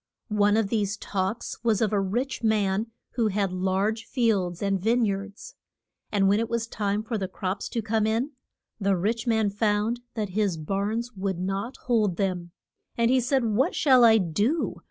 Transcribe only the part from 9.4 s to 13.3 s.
found that his barns would not hold them. And he